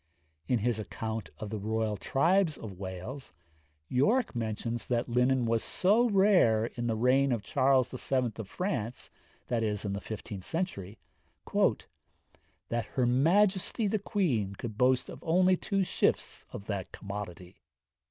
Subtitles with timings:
[0.47, 3.33] In his account of the royal tribes of Wales,
[3.87, 8.31] Yorke mentions that linen was so rare in the reign of Charles VII.
[8.37, 9.11] of France
[9.51, 10.97] (i.e., in the fifteenth century)
[11.53, 17.61] 'that her majesty the queen could boast of only two shifts of that commodity.'